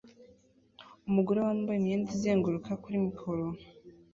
[1.07, 3.43] Umugore wambaye imyenda izenguruka kuri mikoro